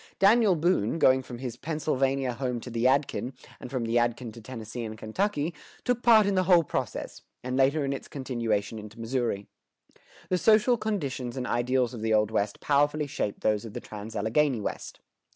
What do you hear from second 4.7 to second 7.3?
and Kentucky, took part in the whole process,